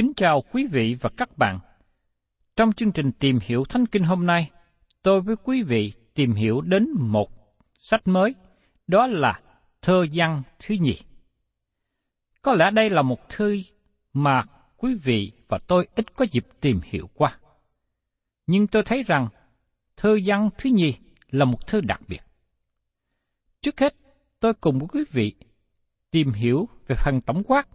[0.00, 1.58] Kính chào quý vị và các bạn.
[2.56, 4.50] Trong chương trình tìm hiểu Thánh Kinh hôm nay,
[5.02, 7.30] tôi với quý vị tìm hiểu đến một
[7.80, 8.34] sách mới,
[8.86, 9.40] đó là
[9.82, 11.00] Thơ văn thứ nhì.
[12.42, 13.56] Có lẽ đây là một thư
[14.12, 14.44] mà
[14.76, 17.38] quý vị và tôi ít có dịp tìm hiểu qua.
[18.46, 19.28] Nhưng tôi thấy rằng
[19.96, 20.94] thơ văn thứ nhì
[21.30, 22.22] là một thư đặc biệt.
[23.60, 23.94] Trước hết,
[24.40, 25.34] tôi cùng với quý vị
[26.10, 27.68] tìm hiểu về phần tổng quát,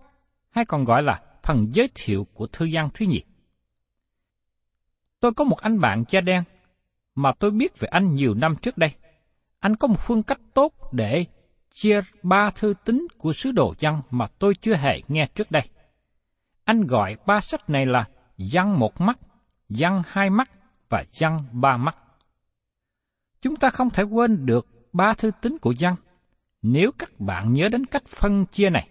[0.50, 3.24] hay còn gọi là phần giới thiệu của thư gian thứ nhì.
[5.20, 6.44] Tôi có một anh bạn da đen
[7.16, 8.92] mà tôi biết về anh nhiều năm trước đây.
[9.60, 11.26] Anh có một phương cách tốt để
[11.72, 15.70] chia ba thư tín của sứ đồ văn mà tôi chưa hề nghe trước đây.
[16.64, 18.08] Anh gọi ba sách này là
[18.38, 19.20] văn một mắt,
[19.70, 20.50] văn hai mắt
[20.90, 21.96] và văn ba mắt.
[23.42, 25.96] Chúng ta không thể quên được ba thư tín của văn
[26.62, 28.90] nếu các bạn nhớ đến cách phân chia này.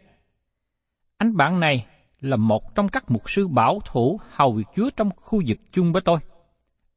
[1.16, 1.86] Anh bạn này
[2.24, 5.92] là một trong các mục sư bảo thủ hầu việc Chúa trong khu vực chung
[5.92, 6.18] với tôi.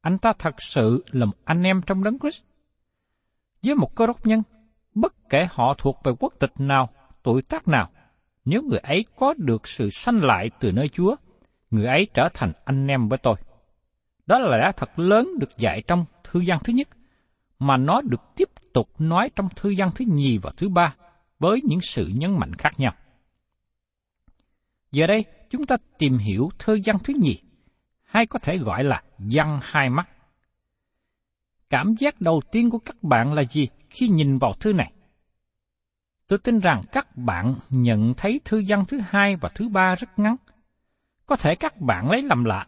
[0.00, 2.42] Anh ta thật sự là một anh em trong đấng Christ.
[3.62, 4.42] Với một cơ đốc nhân,
[4.94, 6.88] bất kể họ thuộc về quốc tịch nào,
[7.22, 7.88] tuổi tác nào,
[8.44, 11.16] nếu người ấy có được sự sanh lại từ nơi Chúa,
[11.70, 13.34] người ấy trở thành anh em với tôi.
[14.26, 16.88] Đó là lẽ thật lớn được dạy trong thư gian thứ nhất,
[17.58, 20.94] mà nó được tiếp tục nói trong thư gian thứ nhì và thứ ba,
[21.38, 22.94] với những sự nhấn mạnh khác nhau.
[24.92, 27.40] Giờ đây, chúng ta tìm hiểu thơ văn thứ nhì,
[28.02, 30.08] hay có thể gọi là văn hai mắt.
[31.70, 34.92] Cảm giác đầu tiên của các bạn là gì khi nhìn vào thư này?
[36.28, 40.18] Tôi tin rằng các bạn nhận thấy thư văn thứ hai và thứ ba rất
[40.18, 40.36] ngắn.
[41.26, 42.66] Có thể các bạn lấy làm lạ,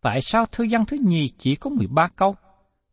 [0.00, 2.36] tại sao thư văn thứ nhì chỉ có 13 câu,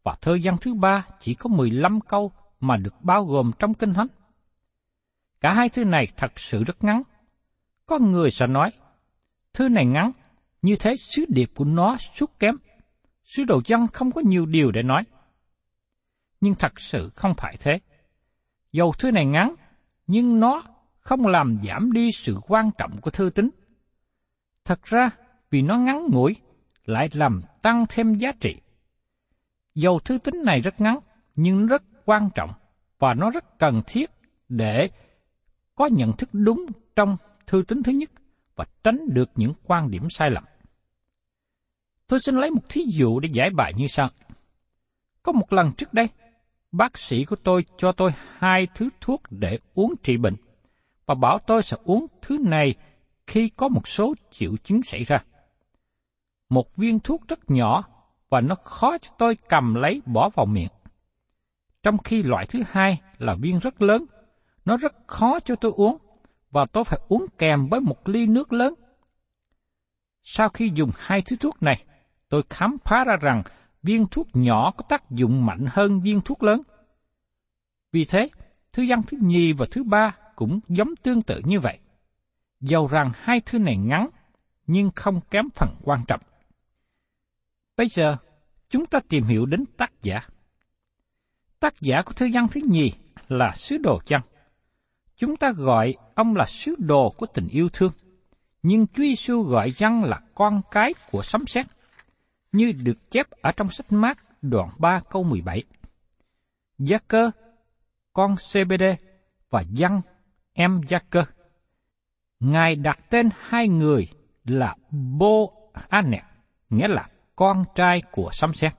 [0.03, 3.93] và thư văn thứ ba chỉ có 15 câu mà được bao gồm trong Kinh
[3.93, 4.07] Thánh?
[5.41, 7.01] Cả hai thư này thật sự rất ngắn.
[7.85, 8.71] Có người sẽ nói,
[9.53, 10.11] thư này ngắn,
[10.61, 12.55] như thế sứ điệp của nó suốt kém.
[13.23, 15.03] Sứ đồ dân không có nhiều điều để nói.
[16.41, 17.79] Nhưng thật sự không phải thế.
[18.71, 19.55] Dầu thư này ngắn,
[20.07, 20.63] nhưng nó
[20.99, 23.49] không làm giảm đi sự quan trọng của thư tín.
[24.65, 25.09] Thật ra,
[25.49, 26.35] vì nó ngắn ngủi,
[26.85, 28.55] lại làm tăng thêm giá trị.
[29.75, 30.99] Dầu thư tín này rất ngắn,
[31.35, 32.49] nhưng rất quan trọng
[32.99, 34.11] và nó rất cần thiết
[34.49, 34.89] để
[35.75, 36.65] có nhận thức đúng
[36.95, 38.09] trong thư tín thứ nhất
[38.55, 40.43] và tránh được những quan điểm sai lầm.
[42.07, 44.09] Tôi xin lấy một thí dụ để giải bài như sau.
[45.23, 46.09] Có một lần trước đây,
[46.71, 50.35] bác sĩ của tôi cho tôi hai thứ thuốc để uống trị bệnh,
[51.05, 52.75] và bảo tôi sẽ uống thứ này
[53.27, 55.23] khi có một số triệu chứng xảy ra.
[56.49, 57.83] một viên thuốc rất nhỏ
[58.29, 60.71] và nó khó cho tôi cầm lấy bỏ vào miệng.
[61.83, 64.05] Trong khi loại thứ hai là viên rất lớn,
[64.65, 65.97] nó rất khó cho tôi uống
[66.55, 68.73] và tôi phải uống kèm với một ly nước lớn.
[70.23, 71.83] Sau khi dùng hai thứ thuốc này,
[72.29, 73.43] tôi khám phá ra rằng
[73.83, 76.61] viên thuốc nhỏ có tác dụng mạnh hơn viên thuốc lớn.
[77.91, 78.29] Vì thế,
[78.73, 81.79] thứ văn thứ nhì và thứ ba cũng giống tương tự như vậy.
[82.59, 84.09] Dầu rằng hai thứ này ngắn,
[84.67, 86.21] nhưng không kém phần quan trọng.
[87.77, 88.17] Bây giờ,
[88.69, 90.19] chúng ta tìm hiểu đến tác giả.
[91.59, 92.91] Tác giả của thư văn thứ nhì
[93.27, 94.21] là sứ đồ chăng.
[95.17, 97.91] Chúng ta gọi ông là sứ đồ của tình yêu thương,
[98.63, 101.65] nhưng Chúa Giêsu gọi dân là con cái của sấm sét,
[102.51, 105.63] như được chép ở trong sách mát đoạn 3 câu 17.
[106.77, 107.31] Gia cơ,
[108.13, 108.83] con CBD
[109.49, 110.01] và dân
[110.53, 111.23] em Gia cơ.
[112.39, 114.07] Ngài đặt tên hai người
[114.45, 115.37] là Bo
[115.89, 116.23] Anet,
[116.69, 118.73] nghĩa là con trai của sấm sét.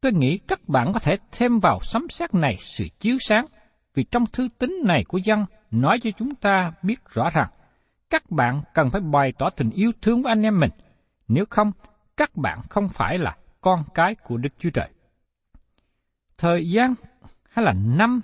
[0.00, 3.46] Tôi nghĩ các bạn có thể thêm vào sấm sét này sự chiếu sáng,
[3.94, 7.48] vì trong thư tín này của dân nói cho chúng ta biết rõ ràng,
[8.10, 10.70] các bạn cần phải bày tỏ tình yêu thương với anh em mình,
[11.28, 11.72] nếu không,
[12.16, 14.88] các bạn không phải là con cái của Đức Chúa Trời.
[16.38, 16.94] Thời gian
[17.50, 18.20] hay là năm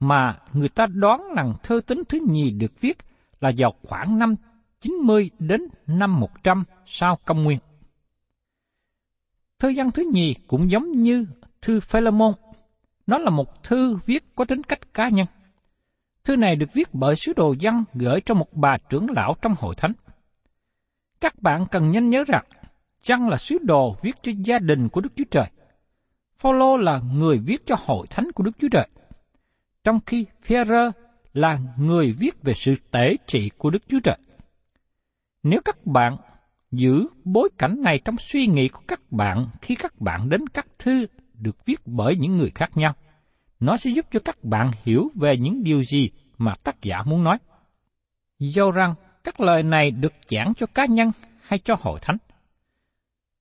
[0.00, 2.98] mà người ta đoán rằng thơ tín thứ nhì được viết
[3.40, 4.34] là vào khoảng năm
[4.80, 7.58] 90 đến năm 100 sau công nguyên.
[9.58, 11.26] Thư văn thứ nhì cũng giống như
[11.62, 12.32] thư Philemon.
[13.08, 15.26] Nó là một thư viết có tính cách cá nhân.
[16.24, 19.54] Thư này được viết bởi sứ đồ dân gửi cho một bà trưởng lão trong
[19.58, 19.92] hội thánh.
[21.20, 22.44] Các bạn cần nhanh nhớ rằng,
[23.06, 25.46] văn là sứ đồ viết cho gia đình của Đức Chúa Trời.
[26.36, 28.88] Phaolô là người viết cho hội thánh của Đức Chúa Trời.
[29.84, 30.90] Trong khi Phêrô
[31.32, 34.18] là người viết về sự tể trị của Đức Chúa Trời.
[35.42, 36.16] Nếu các bạn
[36.70, 40.66] giữ bối cảnh này trong suy nghĩ của các bạn khi các bạn đến các
[40.78, 41.06] thư
[41.38, 42.94] được viết bởi những người khác nhau.
[43.60, 47.24] Nó sẽ giúp cho các bạn hiểu về những điều gì mà tác giả muốn
[47.24, 47.38] nói.
[48.38, 48.94] Do rằng
[49.24, 51.10] các lời này được giảng cho cá nhân
[51.42, 52.16] hay cho hội thánh.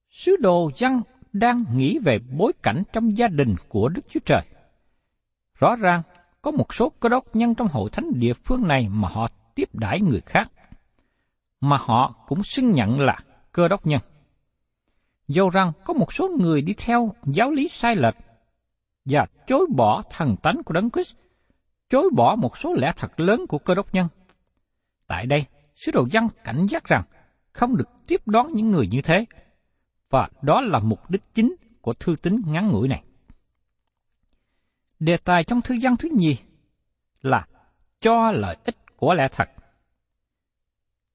[0.09, 1.01] Sứ đồ dân
[1.33, 4.41] đang nghĩ về bối cảnh trong gia đình của Đức Chúa Trời.
[5.59, 6.01] Rõ ràng,
[6.41, 9.69] có một số cơ đốc nhân trong hội thánh địa phương này mà họ tiếp
[9.73, 10.51] đãi người khác
[11.61, 13.19] mà họ cũng xưng nhận là
[13.51, 14.01] cơ đốc nhân.
[15.27, 18.15] Dầu rằng có một số người đi theo giáo lý sai lệch
[19.05, 21.13] và chối bỏ thần tánh của Đấng Christ,
[21.89, 24.07] chối bỏ một số lẽ thật lớn của cơ đốc nhân.
[25.07, 25.45] Tại đây,
[25.75, 27.03] sứ đồ dân cảnh giác rằng
[27.51, 29.25] không được tiếp đón những người như thế,
[30.09, 33.03] và đó là mục đích chính của thư tín ngắn ngủi này.
[34.99, 36.37] Đề tài trong thư dân thứ nhì
[37.21, 37.47] là
[37.99, 39.49] cho lợi ích của lẽ thật.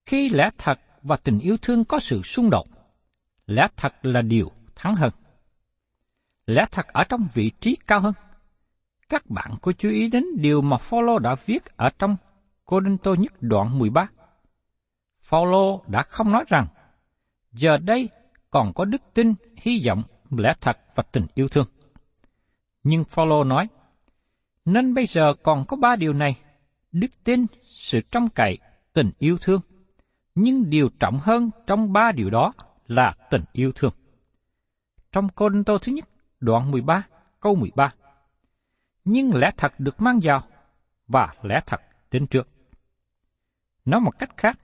[0.07, 2.67] Khi lẽ thật và tình yêu thương có sự xung đột,
[3.47, 5.11] lẽ thật là điều thắng hơn.
[6.47, 8.15] Lẽ thật ở trong vị trí cao hơn.
[9.09, 12.17] Các bạn có chú ý đến điều mà Phaolô đã viết ở trong
[12.65, 14.09] Cô Đinh Tô nhất đoạn 13.
[15.23, 16.67] Phaolô đã không nói rằng,
[17.53, 18.09] giờ đây
[18.51, 21.67] còn có đức tin, hy vọng, lẽ thật và tình yêu thương.
[22.83, 23.69] Nhưng Phaolô nói,
[24.65, 26.39] nên bây giờ còn có ba điều này,
[26.93, 28.59] đức tin, sự trông cậy,
[28.93, 29.61] tình yêu thương
[30.35, 32.53] nhưng điều trọng hơn trong ba điều đó
[32.87, 33.93] là tình yêu thương.
[35.13, 36.09] Trong Côn Tô thứ nhất,
[36.41, 37.03] đoạn 13,
[37.41, 37.95] câu 13.
[39.05, 40.43] Nhưng lẽ thật được mang vào,
[41.09, 42.49] và lẽ thật đến trước.
[43.85, 44.59] Nói một cách khác,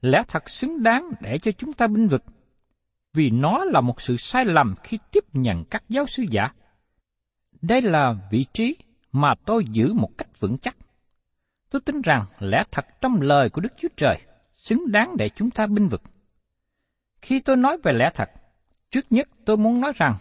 [0.00, 2.24] lẽ thật xứng đáng để cho chúng ta binh vực,
[3.12, 6.48] vì nó là một sự sai lầm khi tiếp nhận các giáo sư giả.
[7.62, 8.76] Đây là vị trí
[9.12, 10.76] mà tôi giữ một cách vững chắc.
[11.70, 14.20] Tôi tin rằng lẽ thật trong lời của Đức Chúa Trời
[14.54, 16.02] xứng đáng để chúng ta binh vực.
[17.24, 18.30] Khi tôi nói về lẽ thật,
[18.90, 20.14] trước nhất tôi muốn nói rằng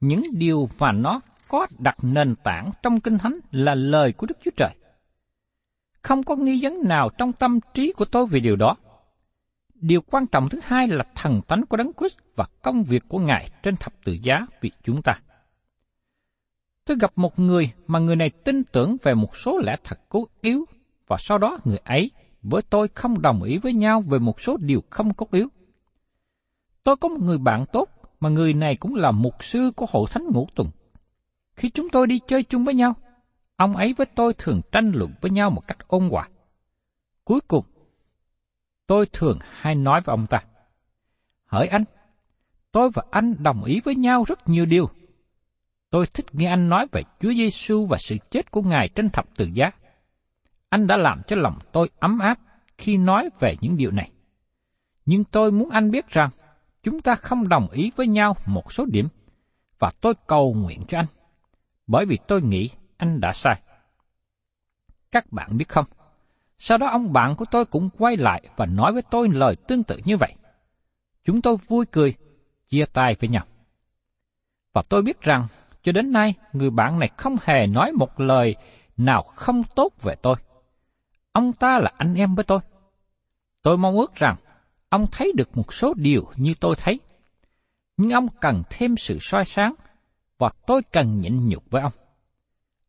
[0.00, 4.38] những điều mà nó có đặt nền tảng trong Kinh Thánh là lời của Đức
[4.44, 4.70] Chúa Trời.
[6.02, 8.76] Không có nghi vấn nào trong tâm trí của tôi về điều đó.
[9.74, 13.18] Điều quan trọng thứ hai là thần tánh của Đấng Christ và công việc của
[13.18, 15.20] Ngài trên thập tự giá vì chúng ta.
[16.84, 20.28] Tôi gặp một người mà người này tin tưởng về một số lẽ thật cố
[20.40, 20.64] yếu
[21.06, 22.10] và sau đó người ấy
[22.42, 25.48] với tôi không đồng ý với nhau về một số điều không cốt yếu.
[26.84, 27.88] Tôi có một người bạn tốt
[28.20, 30.68] mà người này cũng là mục sư của hội thánh ngũ tuần
[31.56, 32.94] Khi chúng tôi đi chơi chung với nhau,
[33.56, 36.28] ông ấy với tôi thường tranh luận với nhau một cách ôn hòa.
[37.24, 37.64] Cuối cùng,
[38.86, 40.44] tôi thường hay nói với ông ta,
[41.46, 41.84] Hỡi anh,
[42.72, 44.90] tôi và anh đồng ý với nhau rất nhiều điều.
[45.90, 49.36] Tôi thích nghe anh nói về Chúa Giêsu và sự chết của Ngài trên thập
[49.36, 49.70] tự giá
[50.74, 52.38] anh đã làm cho lòng tôi ấm áp
[52.78, 54.10] khi nói về những điều này.
[55.06, 56.30] Nhưng tôi muốn anh biết rằng,
[56.84, 59.08] chúng ta không đồng ý với nhau một số điểm,
[59.78, 61.06] và tôi cầu nguyện cho anh,
[61.86, 63.62] bởi vì tôi nghĩ anh đã sai.
[65.12, 65.86] Các bạn biết không,
[66.58, 69.84] sau đó ông bạn của tôi cũng quay lại và nói với tôi lời tương
[69.84, 70.34] tự như vậy.
[71.24, 72.14] Chúng tôi vui cười,
[72.68, 73.44] chia tay với nhau.
[74.72, 75.46] Và tôi biết rằng,
[75.82, 78.56] cho đến nay, người bạn này không hề nói một lời
[78.96, 80.36] nào không tốt về tôi.
[81.32, 82.58] Ông ta là anh em với tôi.
[83.62, 84.36] Tôi mong ước rằng,
[84.94, 87.00] ông thấy được một số điều như tôi thấy.
[87.96, 89.74] Nhưng ông cần thêm sự soi sáng,
[90.38, 91.92] và tôi cần nhịn nhục với ông.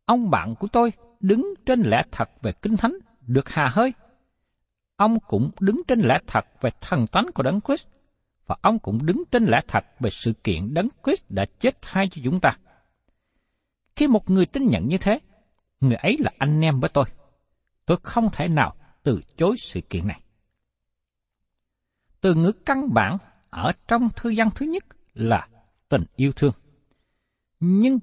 [0.06, 3.94] Ông bạn của tôi đứng trên lẽ thật về kinh thánh được hà hơi.
[4.96, 7.88] Ông cũng đứng trên lẽ thật về thần tánh của Đấng Christ
[8.48, 12.10] và ông cũng đứng trên lẽ thật về sự kiện Đấng Christ đã chết thay
[12.12, 12.58] cho chúng ta.
[13.96, 15.20] Khi một người tin nhận như thế,
[15.80, 17.06] người ấy là anh em với tôi.
[17.86, 20.22] Tôi không thể nào từ chối sự kiện này.
[22.26, 23.18] Từ ngữ căn bản
[23.50, 25.48] ở trong thư văn thứ nhất là
[25.90, 26.54] tình yêu thương.
[27.60, 28.00] Nhưng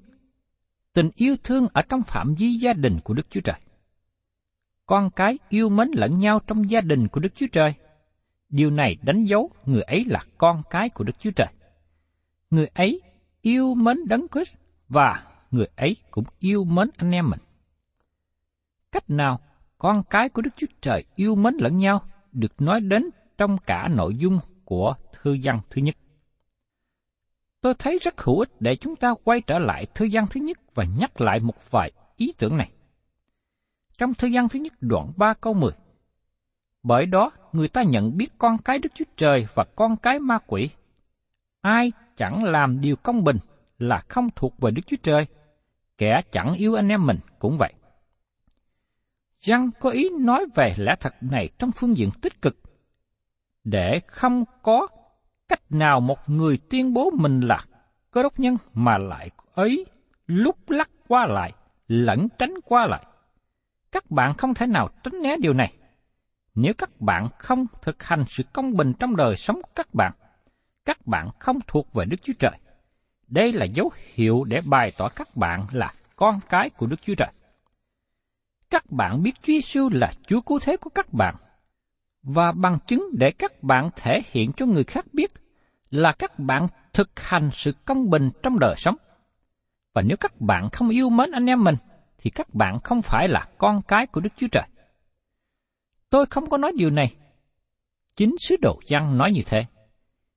[0.93, 3.55] tình yêu thương ở trong phạm vi gia đình của Đức Chúa Trời.
[4.85, 7.73] Con cái yêu mến lẫn nhau trong gia đình của Đức Chúa Trời
[8.49, 11.47] Điều này đánh dấu người ấy là con cái của Đức Chúa Trời.
[12.49, 13.01] Người ấy
[13.41, 14.55] yêu mến Đấng Christ
[14.89, 17.39] và người ấy cũng yêu mến anh em mình.
[18.91, 19.39] Cách nào
[19.77, 23.87] con cái của Đức Chúa Trời yêu mến lẫn nhau được nói đến trong cả
[23.87, 25.95] nội dung của thư văn thứ nhất.
[27.61, 30.57] Tôi thấy rất hữu ích để chúng ta quay trở lại thư văn thứ nhất
[30.75, 32.71] và nhắc lại một vài ý tưởng này.
[33.97, 35.71] Trong thư văn thứ nhất đoạn 3 câu 10,
[36.83, 40.37] bởi đó, người ta nhận biết con cái Đức Chúa Trời và con cái ma
[40.47, 40.69] quỷ.
[41.61, 43.37] Ai chẳng làm điều công bình
[43.77, 45.27] là không thuộc về Đức Chúa Trời,
[45.97, 47.73] kẻ chẳng yêu anh em mình cũng vậy.
[49.41, 52.57] Giăng có ý nói về lẽ thật này trong phương diện tích cực,
[53.63, 54.87] để không có
[55.47, 57.59] cách nào một người tuyên bố mình là
[58.11, 59.85] cơ đốc nhân mà lại ấy
[60.27, 61.53] lúc lắc qua lại,
[61.87, 63.05] lẫn tránh qua lại.
[63.91, 65.73] Các bạn không thể nào tránh né điều này.
[66.55, 70.11] Nếu các bạn không thực hành sự công bình trong đời sống của các bạn,
[70.85, 72.59] các bạn không thuộc về Đức Chúa Trời.
[73.27, 77.15] Đây là dấu hiệu để bày tỏ các bạn là con cái của Đức Chúa
[77.15, 77.31] Trời.
[78.69, 81.35] Các bạn biết Chúa Giêsu là Chúa cứu thế của các bạn,
[82.23, 85.31] và bằng chứng để các bạn thể hiện cho người khác biết
[85.89, 88.95] là các bạn thực hành sự công bình trong đời sống.
[89.93, 91.75] Và nếu các bạn không yêu mến anh em mình,
[92.17, 94.63] thì các bạn không phải là con cái của Đức Chúa Trời.
[96.09, 97.15] Tôi không có nói điều này.
[98.15, 99.65] Chính sứ đồ Giăng nói như thế.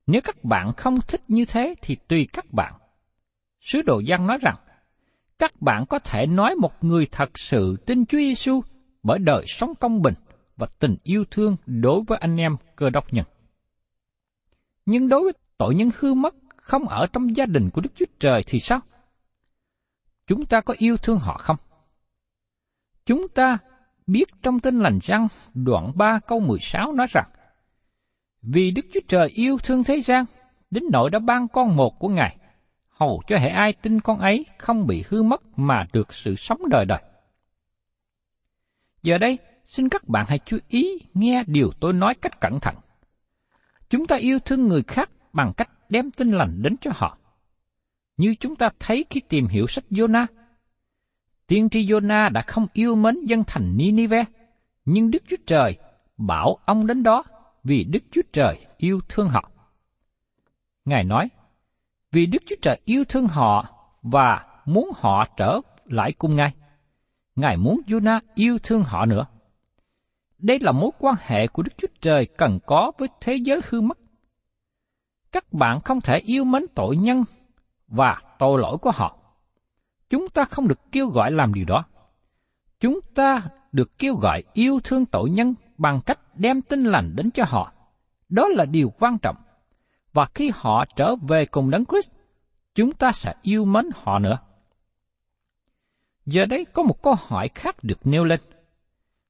[0.07, 2.73] Nếu các bạn không thích như thế thì tùy các bạn.
[3.61, 4.55] Sứ đồ Giăng nói rằng,
[5.39, 8.61] các bạn có thể nói một người thật sự tin Chúa Giêsu
[9.03, 10.13] bởi đời sống công bình
[10.57, 13.25] và tình yêu thương đối với anh em cơ đốc nhân.
[14.85, 18.05] Nhưng đối với tội nhân hư mất không ở trong gia đình của Đức Chúa
[18.19, 18.79] Trời thì sao?
[20.27, 21.57] Chúng ta có yêu thương họ không?
[23.05, 23.57] Chúng ta
[24.07, 27.29] biết trong tin lành răng đoạn 3 câu 16 nói rằng
[28.41, 30.25] Vì Đức Chúa Trời yêu thương thế gian,
[30.71, 32.37] đến nỗi đã ban con một của Ngài,
[32.89, 36.69] hầu cho hệ ai tin con ấy không bị hư mất mà được sự sống
[36.69, 37.01] đời đời.
[39.03, 39.37] Giờ đây,
[39.67, 42.75] xin các bạn hãy chú ý nghe điều tôi nói cách cẩn thận.
[43.89, 47.17] Chúng ta yêu thương người khác bằng cách đem tin lành đến cho họ.
[48.17, 50.25] Như chúng ta thấy khi tìm hiểu sách Jonah,
[51.47, 54.25] tiên tri Jonah đã không yêu mến dân thành Ninive,
[54.85, 55.77] nhưng Đức Chúa Trời
[56.17, 57.23] bảo ông đến đó
[57.63, 59.51] vì Đức Chúa Trời yêu thương họ.
[60.85, 61.29] Ngài nói,
[62.11, 63.65] vì Đức Chúa Trời yêu thương họ
[64.01, 66.53] và muốn họ trở lại cùng Ngài.
[67.35, 69.25] Ngài muốn Jonah yêu thương họ nữa.
[70.37, 73.81] Đây là mối quan hệ của Đức Chúa Trời cần có với thế giới hư
[73.81, 73.97] mất.
[75.31, 77.23] Các bạn không thể yêu mến tội nhân
[77.87, 79.17] và tội lỗi của họ
[80.09, 81.85] Chúng ta không được kêu gọi làm điều đó.
[82.79, 87.31] Chúng ta được kêu gọi yêu thương tội nhân bằng cách đem tin lành đến
[87.31, 87.73] cho họ.
[88.29, 89.35] Đó là điều quan trọng.
[90.13, 92.11] Và khi họ trở về cùng Đấng Christ,
[92.75, 94.37] chúng ta sẽ yêu mến họ nữa.
[96.25, 98.39] Giờ đây có một câu hỏi khác được nêu lên.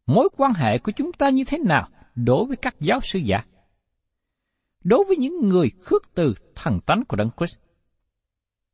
[0.07, 3.43] Mối quan hệ của chúng ta như thế nào đối với các giáo sư giả?
[4.83, 7.55] Đối với những người khước từ thần tánh của Đấng Christ,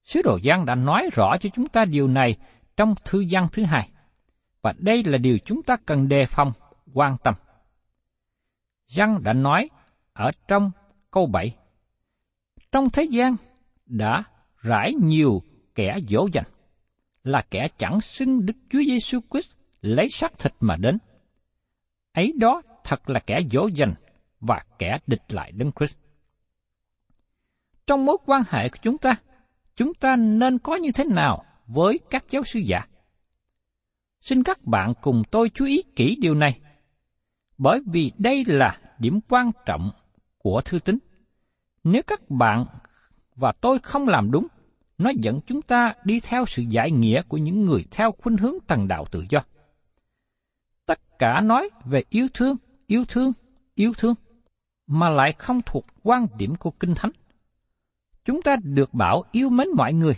[0.03, 2.37] Sứ đồ Giăng đã nói rõ cho chúng ta điều này
[2.77, 3.89] trong thư gian thứ hai.
[4.61, 6.51] Và đây là điều chúng ta cần đề phòng,
[6.93, 7.33] quan tâm.
[8.87, 9.69] Giăng đã nói
[10.13, 10.71] ở trong
[11.11, 11.55] câu 7.
[12.71, 13.35] Trong thế gian
[13.85, 14.23] đã
[14.61, 15.41] rải nhiều
[15.75, 16.45] kẻ dỗ dành,
[17.23, 20.97] là kẻ chẳng xưng Đức Chúa Giêsu Christ lấy xác thịt mà đến.
[22.13, 23.93] Ấy đó thật là kẻ dỗ dành
[24.39, 25.97] và kẻ địch lại Đấng Christ.
[27.87, 29.15] Trong mối quan hệ của chúng ta,
[29.75, 32.87] chúng ta nên có như thế nào với các giáo sư giả?
[34.21, 36.59] Xin các bạn cùng tôi chú ý kỹ điều này,
[37.57, 39.91] bởi vì đây là điểm quan trọng
[40.37, 40.97] của thư tín.
[41.83, 42.65] Nếu các bạn
[43.35, 44.47] và tôi không làm đúng,
[44.97, 48.55] nó dẫn chúng ta đi theo sự giải nghĩa của những người theo khuynh hướng
[48.67, 49.39] tầng đạo tự do.
[51.23, 53.31] Cả nói về yêu thương, yêu thương,
[53.75, 54.15] yêu thương,
[54.87, 57.11] mà lại không thuộc quan điểm của Kinh Thánh.
[58.25, 60.15] Chúng ta được bảo yêu mến mọi người,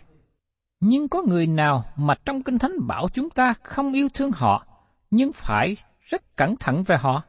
[0.79, 4.67] nhưng có người nào mà trong Kinh Thánh bảo chúng ta không yêu thương họ,
[5.11, 7.23] nhưng phải rất cẩn thận về họ?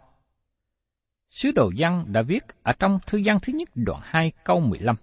[1.31, 4.97] Sứ đồ Giăng đã viết ở trong thư gian thứ nhất đoạn 2 câu 15.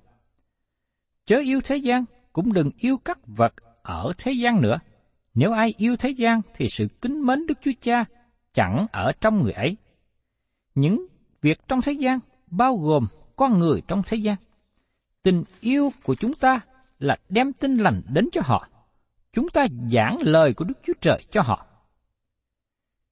[1.26, 4.80] Chớ yêu thế gian, cũng đừng yêu các vật ở thế gian nữa.
[5.34, 8.06] Nếu ai yêu thế gian thì sự kính mến Đức Chúa Cha
[8.54, 9.78] chẳng ở trong người ấy.
[10.76, 11.08] Những
[11.42, 14.36] việc trong thế gian bao gồm con người trong thế gian.
[15.24, 16.60] Tình yêu của chúng ta
[17.00, 18.68] là đem tin lành đến cho họ.
[19.34, 21.66] Chúng ta giảng lời của Đức Chúa Trời cho họ.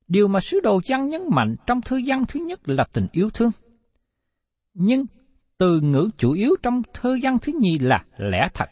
[0.08, 3.30] Điều mà sứ đồ Giăng nhấn mạnh trong thư văn thứ nhất là tình yêu
[3.30, 3.52] thương.
[4.74, 5.06] Nhưng
[5.58, 8.70] từ ngữ chủ yếu trong thư văn thứ nhì là lẽ thật.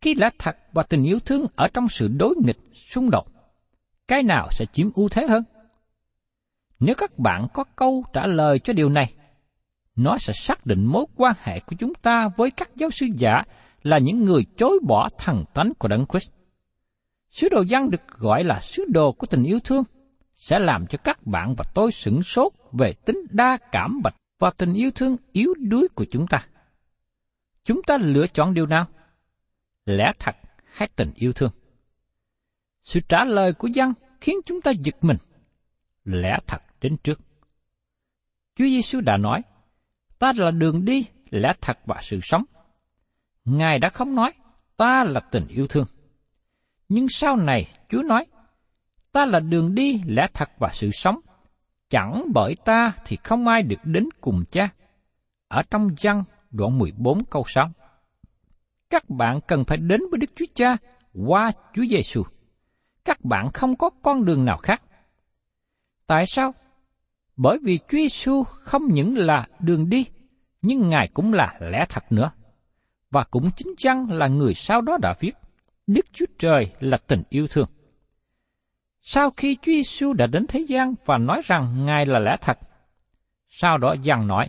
[0.00, 3.31] Khi lẽ thật và tình yêu thương ở trong sự đối nghịch, xung đột,
[4.12, 5.44] cái nào sẽ chiếm ưu thế hơn?
[6.80, 9.14] Nếu các bạn có câu trả lời cho điều này,
[9.96, 13.42] nó sẽ xác định mối quan hệ của chúng ta với các giáo sư giả
[13.82, 16.30] là những người chối bỏ thần tánh của Đấng Christ.
[17.30, 19.84] Sứ đồ văn được gọi là sứ đồ của tình yêu thương,
[20.34, 24.50] sẽ làm cho các bạn và tôi sửng sốt về tính đa cảm bạch và
[24.50, 26.46] tình yêu thương yếu đuối của chúng ta.
[27.64, 28.86] Chúng ta lựa chọn điều nào?
[29.84, 30.36] Lẽ thật
[30.72, 31.50] hay tình yêu thương?
[32.82, 35.16] Sự trả lời của dân khiến chúng ta giật mình.
[36.04, 37.20] Lẽ thật đến trước.
[38.56, 39.42] Chúa Giêsu đã nói,
[40.18, 42.44] ta là đường đi, lẽ thật và sự sống.
[43.44, 44.32] Ngài đã không nói,
[44.76, 45.86] ta là tình yêu thương.
[46.88, 48.26] Nhưng sau này Chúa nói,
[49.12, 51.20] ta là đường đi, lẽ thật và sự sống.
[51.90, 54.68] Chẳng bởi ta thì không ai được đến cùng cha.
[55.48, 57.70] Ở trong văn đoạn 14 câu 6.
[58.90, 60.76] Các bạn cần phải đến với Đức Chúa Cha
[61.26, 62.22] qua Chúa Giêsu.
[63.04, 64.82] Các bạn không có con đường nào khác.
[66.06, 66.54] Tại sao?
[67.36, 70.06] Bởi vì Chúa Giêsu không những là đường đi,
[70.62, 72.30] nhưng Ngài cũng là lẽ thật nữa.
[73.10, 75.32] Và cũng chính chăng là người sau đó đã viết,
[75.86, 77.68] Đức Chúa Trời là tình yêu thương.
[79.00, 82.58] Sau khi Chúa Giêsu đã đến thế gian và nói rằng Ngài là lẽ thật,
[83.48, 84.48] sau đó dằn nói,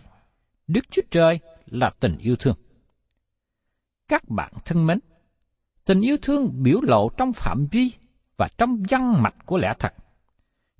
[0.66, 2.56] Đức Chúa Trời là tình yêu thương.
[4.08, 4.98] Các bạn thân mến,
[5.84, 7.92] tình yêu thương biểu lộ trong phạm vi
[8.36, 9.94] và trong văn mạch của lẽ thật.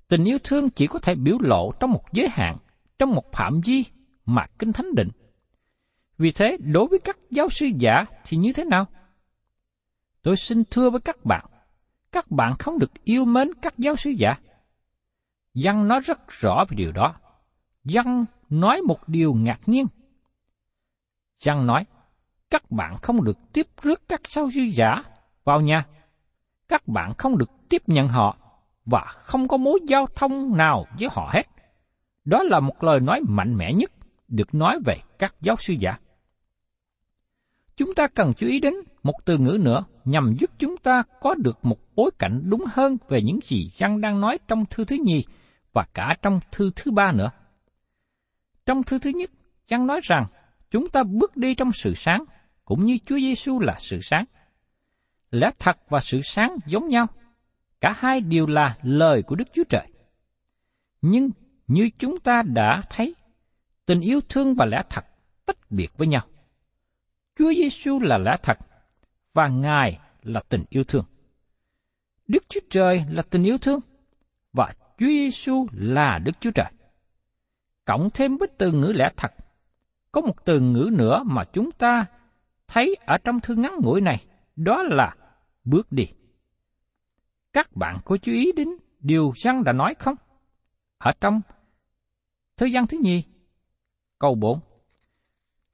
[0.07, 2.57] Tình yêu thương chỉ có thể biểu lộ trong một giới hạn,
[2.99, 3.85] trong một phạm vi
[4.25, 5.09] mà Kinh Thánh định.
[6.17, 8.85] Vì thế, đối với các giáo sư giả thì như thế nào?
[10.21, 11.45] Tôi xin thưa với các bạn,
[12.11, 14.37] các bạn không được yêu mến các giáo sư giả.
[15.53, 17.15] Văn nói rất rõ về điều đó.
[17.83, 19.87] Văn nói một điều ngạc nhiên.
[21.45, 21.85] Văn nói,
[22.49, 25.03] các bạn không được tiếp rước các giáo sư giả
[25.43, 25.85] vào nhà.
[26.67, 28.37] Các bạn không được tiếp nhận họ
[28.85, 31.43] và không có mối giao thông nào với họ hết.
[32.25, 33.91] Đó là một lời nói mạnh mẽ nhất
[34.27, 35.97] được nói về các giáo sư giả.
[37.77, 38.73] Chúng ta cần chú ý đến
[39.03, 42.97] một từ ngữ nữa nhằm giúp chúng ta có được một bối cảnh đúng hơn
[43.09, 45.23] về những gì Giăng đang nói trong thư thứ nhì
[45.73, 47.31] và cả trong thư thứ ba nữa.
[48.65, 49.31] Trong thư thứ nhất,
[49.67, 50.25] Giăng nói rằng
[50.71, 52.23] chúng ta bước đi trong sự sáng,
[52.65, 54.25] cũng như Chúa Giêsu là sự sáng.
[55.35, 57.07] Lẽ thật và sự sáng giống nhau,
[57.81, 59.87] cả hai đều là lời của Đức Chúa Trời.
[61.01, 61.29] Nhưng
[61.67, 63.15] như chúng ta đã thấy,
[63.85, 65.05] tình yêu thương và lẽ thật
[65.45, 66.21] tách biệt với nhau.
[67.35, 68.57] Chúa Giêsu là lẽ thật
[69.33, 71.05] và Ngài là tình yêu thương.
[72.27, 73.79] Đức Chúa Trời là tình yêu thương
[74.53, 76.71] và Chúa Giêsu là Đức Chúa Trời.
[77.85, 79.31] Cộng thêm với từ ngữ lẽ thật,
[80.11, 82.05] có một từ ngữ nữa mà chúng ta
[82.67, 85.15] thấy ở trong thư ngắn ngủi này, đó là
[85.65, 86.07] bước đi.
[87.53, 90.15] Các bạn có chú ý đến điều răng đã nói không?
[90.97, 91.41] Ở trong
[92.57, 93.23] thời gian thứ nhì,
[94.19, 94.59] câu 4.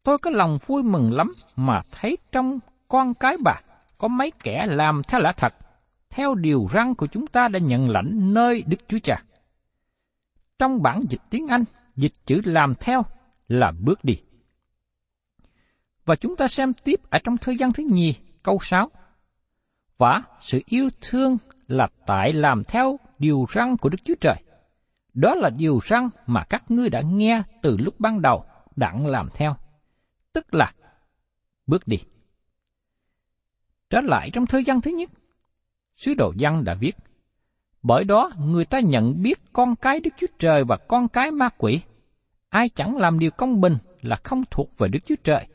[0.04, 3.62] Tôi có lòng vui mừng lắm mà thấy trong con cái bà
[3.98, 5.54] có mấy kẻ làm theo lẽ thật,
[6.10, 9.24] theo điều răng của chúng ta đã nhận lãnh nơi Đức Chúa Cha.
[10.60, 11.64] Trong bản dịch tiếng Anh,
[11.96, 13.06] dịch chữ làm theo
[13.48, 14.22] là bước đi.
[16.06, 18.92] Và chúng ta xem tiếp ở trong thời gian thứ nhì, câu 6.
[20.02, 21.38] Và sự yêu thương
[21.68, 24.36] là tại làm theo điều răn của Đức Chúa Trời.
[25.14, 29.30] Đó là điều răn mà các ngươi đã nghe từ lúc ban đầu đặng làm
[29.34, 29.56] theo,
[30.34, 30.74] tức là
[31.68, 31.98] bước đi.
[33.90, 35.10] Trở lại trong thời gian thứ nhất,
[35.96, 36.96] sứ đồ văn đã viết,
[37.84, 41.50] bởi đó người ta nhận biết con cái Đức Chúa Trời và con cái ma
[41.58, 41.82] quỷ.
[42.50, 45.48] Ai chẳng làm điều công bình là không thuộc về Đức Chúa Trời.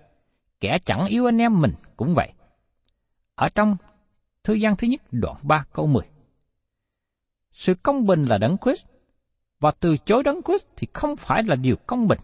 [0.61, 2.33] Kẻ chẳng yêu anh em mình cũng vậy.
[3.35, 3.77] Ở trong
[4.47, 6.03] thư gian thứ nhất đoạn 3 câu 10.
[7.53, 8.85] Sự công bình là đấng Christ,
[9.61, 12.19] và từ chối đấng Christ thì không phải là điều công bình.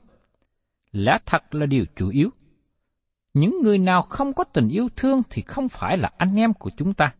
[0.92, 2.30] Lẽ thật là điều chủ yếu.
[3.34, 6.70] Những người nào không có tình yêu thương thì không phải là anh em của
[6.76, 7.14] chúng ta.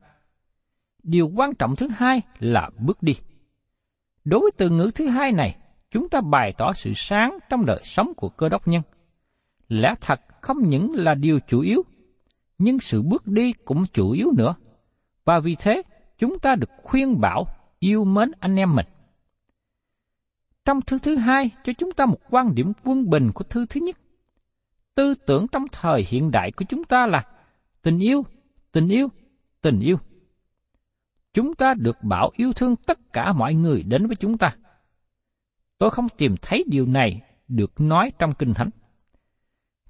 [1.03, 3.17] Điều quan trọng thứ hai là bước đi.
[4.25, 5.57] Đối với từ ngữ thứ hai này,
[5.91, 8.83] chúng ta bày tỏ sự sáng trong đời sống của cơ đốc nhân.
[9.69, 11.83] Lẽ thật không những là điều chủ yếu,
[12.59, 14.55] nhưng sự bước đi cũng chủ yếu nữa.
[15.25, 15.83] Và vì thế,
[16.19, 17.47] chúng ta được khuyên bảo
[17.79, 18.87] yêu mến anh em mình.
[20.65, 23.81] Trong thư thứ hai cho chúng ta một quan điểm quân bình của thư thứ
[23.81, 23.97] nhất.
[24.95, 27.27] Tư tưởng trong thời hiện đại của chúng ta là
[27.83, 28.25] tình yêu,
[28.73, 29.09] tình yêu,
[29.61, 29.97] tình yêu.
[31.35, 34.57] Chúng ta được bảo yêu thương tất cả mọi người đến với chúng ta.
[35.79, 38.71] Tôi không tìm thấy điều này được nói trong Kinh Thánh.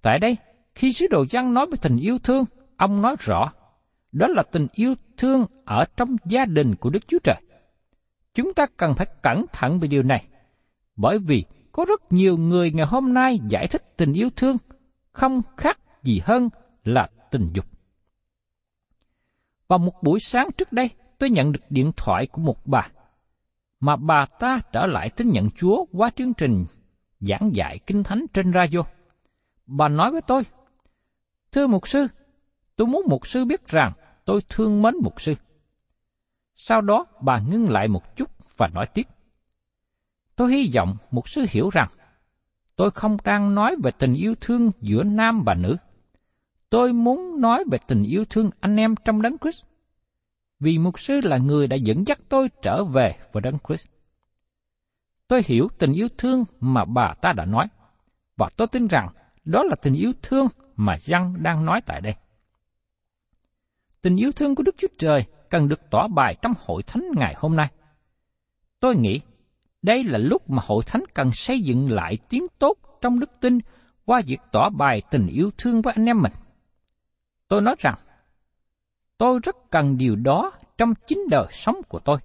[0.03, 0.37] Tại đây,
[0.75, 2.45] khi sứ đồ Giăng nói về tình yêu thương,
[2.77, 3.53] ông nói rõ,
[4.13, 7.43] đó là tình yêu thương ở trong gia đình của Đức Chúa Trời.
[8.35, 10.27] Chúng ta cần phải cẩn thận về điều này,
[10.97, 14.57] bởi vì có rất nhiều người ngày hôm nay giải thích tình yêu thương
[15.13, 16.49] không khác gì hơn
[16.85, 17.67] là tình dục.
[19.69, 22.89] Vào một buổi sáng trước đây, tôi nhận được điện thoại của một bà,
[23.81, 26.65] mà bà ta trở lại tin nhận Chúa qua chương trình
[27.21, 28.83] giảng dạy kinh thánh trên radio.
[29.67, 30.43] Bà nói với tôi,
[31.53, 32.07] Thưa mục sư,
[32.77, 33.93] tôi muốn mục sư biết rằng
[34.25, 35.35] tôi thương mến mục sư.
[36.57, 39.07] Sau đó bà ngưng lại một chút và nói tiếp.
[40.37, 41.89] Tôi hy vọng mục sư hiểu rằng
[42.77, 45.77] tôi không đang nói về tình yêu thương giữa nam và nữ.
[46.71, 49.63] Tôi muốn nói về tình yêu thương anh em trong đấng Christ.
[50.61, 53.87] Vì mục sư là người đã dẫn dắt tôi trở về với đấng Christ.
[55.29, 57.67] Tôi hiểu tình yêu thương mà bà ta đã nói,
[58.37, 59.09] và tôi tin rằng
[59.45, 62.15] đó là tình yêu thương mà Giăng đang nói tại đây.
[64.03, 67.35] Tình yêu thương của Đức Chúa Trời cần được tỏ bài trong hội thánh ngày
[67.39, 67.71] hôm nay.
[68.81, 69.21] Tôi nghĩ
[69.83, 73.59] đây là lúc mà hội thánh cần xây dựng lại tiếng tốt trong đức tin
[74.05, 76.33] qua việc tỏ bài tình yêu thương với anh em mình.
[77.49, 77.95] Tôi nói rằng,
[79.19, 82.19] tôi rất cần điều đó trong chính đời sống của tôi.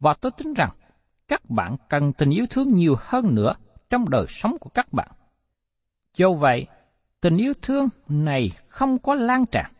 [0.00, 0.70] Và tôi tin rằng,
[1.28, 3.54] các bạn cần tình yêu thương nhiều hơn nữa
[3.90, 5.08] trong đời sống của các bạn.
[6.16, 6.66] Do vậy,
[7.20, 9.72] tình yêu thương này không có lan tràn.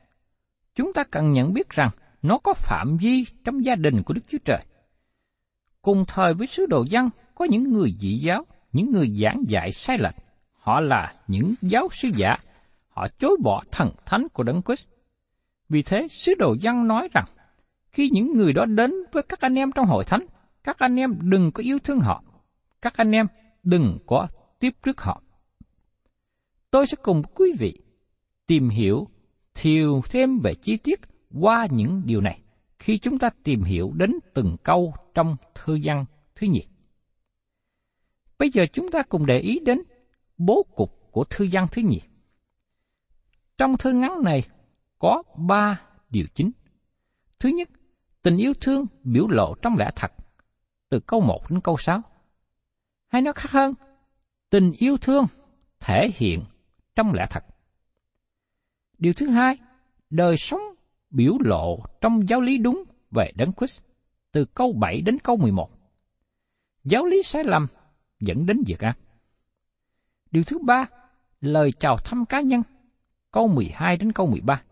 [0.77, 1.89] Chúng ta cần nhận biết rằng
[2.23, 4.65] nó có phạm vi trong gia đình của Đức Chúa Trời.
[5.83, 9.73] Cùng thời với sứ đồ dân có những người dị giáo, những người giảng dạy
[9.73, 10.15] sai lệch.
[10.53, 12.37] Họ là những giáo sư giả.
[12.89, 14.87] Họ chối bỏ thần thánh của Đấng Christ.
[15.69, 17.25] Vì thế, sứ đồ dân nói rằng,
[17.89, 20.27] khi những người đó đến với các anh em trong hội thánh,
[20.65, 22.25] các anh em đừng có yêu thương họ.
[22.83, 23.27] Các anh em
[23.63, 24.29] đừng có
[24.61, 25.23] tiếp trước họ.
[26.71, 27.81] Tôi sẽ cùng quý vị
[28.47, 29.09] tìm hiểu
[29.57, 31.01] thiều thêm về chi tiết
[31.41, 32.41] qua những điều này
[32.79, 36.67] khi chúng ta tìm hiểu đến từng câu trong thư văn thứ nhì.
[38.39, 39.83] Bây giờ chúng ta cùng để ý đến
[40.39, 42.01] bố cục của thư văn thứ nhì.
[43.59, 44.43] Trong thư ngắn này
[44.99, 46.51] có ba điều chính.
[47.41, 47.69] Thứ nhất,
[48.23, 50.13] tình yêu thương biểu lộ trong lẽ thật,
[50.89, 52.03] từ câu 1 đến câu 6.
[53.09, 53.75] Hay nói khác hơn,
[54.51, 55.27] tình yêu thương
[55.81, 56.45] thể hiện
[56.95, 57.45] trong lẽ thật.
[58.99, 59.59] Điều thứ hai,
[60.11, 60.61] đời sống
[61.11, 63.81] biểu lộ trong giáo lý đúng về Đấng Christ
[64.33, 65.71] từ câu 7 đến câu 11.
[66.85, 67.67] Giáo lý sai lầm
[68.21, 68.99] dẫn đến việc ác.
[70.31, 70.87] Điều thứ ba,
[71.41, 72.63] lời chào thăm cá nhân,
[73.31, 74.63] câu 12 đến câu 13.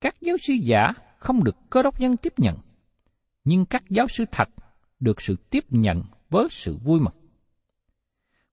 [0.00, 2.56] Các giáo sư giả không được cơ đốc nhân tiếp nhận,
[3.44, 4.48] nhưng các giáo sư thật
[5.00, 7.14] được sự tiếp nhận với sự vui mừng.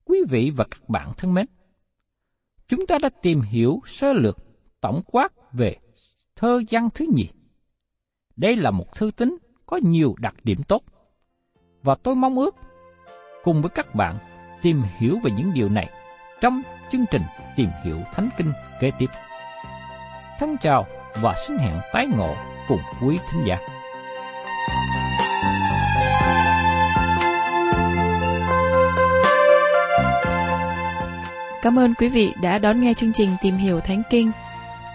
[0.04, 1.46] Quý vị và các bạn thân mến,
[2.68, 4.47] chúng ta đã tìm hiểu sơ lược
[4.80, 5.76] tổng quát về
[6.36, 7.28] thơ văn thứ nhì.
[8.36, 10.82] Đây là một thư tín có nhiều đặc điểm tốt.
[11.82, 12.56] Và tôi mong ước
[13.44, 14.18] cùng với các bạn
[14.62, 15.90] tìm hiểu về những điều này
[16.40, 16.62] trong
[16.92, 17.22] chương trình
[17.56, 19.10] Tìm hiểu Thánh Kinh kế tiếp.
[20.38, 20.86] Thân chào
[21.22, 22.34] và xin hẹn tái ngộ
[22.68, 23.58] cùng quý thính giả.
[31.62, 34.30] Cảm ơn quý vị đã đón nghe chương trình Tìm hiểu Thánh Kinh.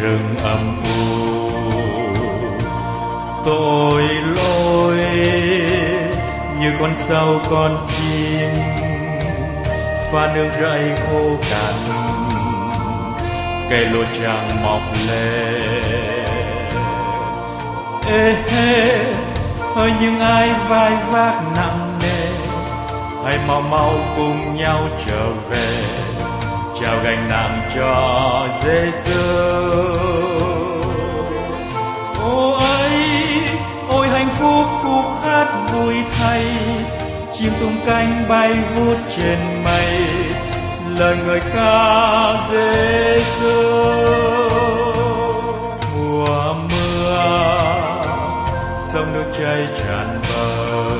[0.00, 1.18] Rừng âm u.
[3.46, 4.02] Tội
[4.36, 5.04] lỗi
[6.60, 8.50] như con sâu con chim,
[10.12, 11.74] pha nước rẫy khô cằn.
[13.70, 15.82] Cây lúa chẳng mọc lên.
[18.08, 19.04] Ê, hê
[19.74, 22.30] hỡi những ai vai vác nặng nề,
[23.24, 25.84] hãy mau mau cùng nhau trở về
[26.80, 29.20] trao gánh nặng cho Giêsu
[32.20, 32.92] ô ấy
[33.88, 36.44] ôi hạnh phúc khúc hát vui thay,
[37.38, 40.06] chim tung cánh bay vút trên mây,
[40.98, 43.62] lời người ca Giêsu
[45.96, 47.16] mùa mưa,
[48.92, 50.90] sông nước chảy tràn bờ,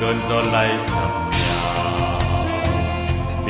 [0.00, 1.23] cơn gió lay sập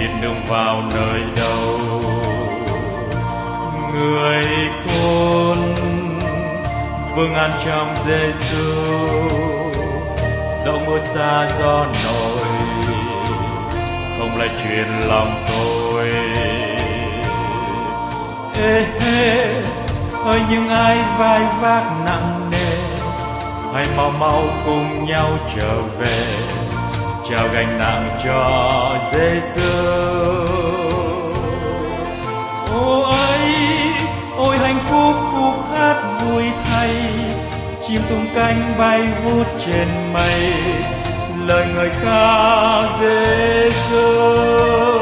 [0.05, 1.79] biết đường vào nơi đâu.
[3.93, 4.45] Người
[4.89, 5.75] con
[7.17, 8.75] vương an trong Giêsu
[10.65, 12.47] dẫu mưa xa gió nổi,
[14.19, 16.11] không lại truyền lòng tôi.
[18.63, 19.45] Ê hê
[20.25, 22.77] ơi, những ai vai vác nặng nề,
[23.75, 26.64] hãy mau mau cùng nhau trở về
[27.31, 29.75] trao gánh nặng cho Giêsu
[32.71, 33.51] ô ấy
[34.37, 36.91] ôi, hạnh phúc khúc hát vui thay,
[37.89, 40.53] chim tung cánh bay vút trên mây,
[41.47, 44.94] lời người ca Giêsu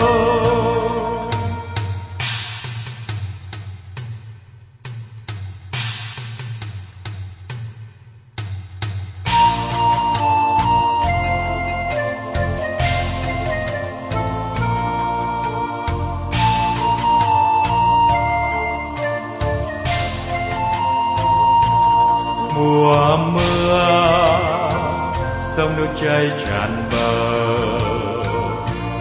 [26.30, 27.38] sông tràn bờ.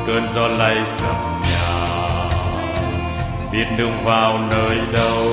[0.07, 1.87] Cơn gió lay sập nhà,
[3.51, 5.27] biết đường vào nơi đâu.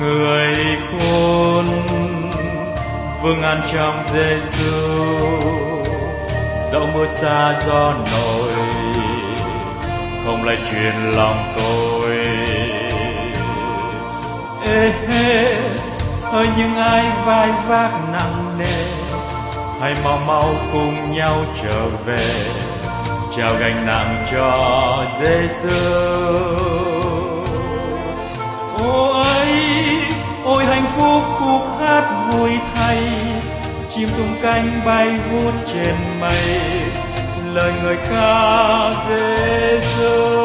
[0.00, 0.56] Người
[0.90, 1.64] khôn,
[3.22, 4.72] vương an trong Giêsu
[6.72, 8.52] dẫu mưa xa gió nổi,
[10.24, 12.16] không lại truyền lòng tôi.
[14.66, 15.54] Ê hê
[16.32, 18.41] ơi, những ai vai vác nặng
[19.82, 22.44] hãy mau mau cùng nhau trở về.
[23.36, 25.76] Trao gánh nặng cho Giêsu
[28.78, 29.46] Ôi,
[30.44, 33.02] ôi hạnh phúc khúc hát vui thay.
[33.94, 36.60] Chim tung cánh bay vút trên mây.
[37.54, 40.42] Lời người ca Giêsu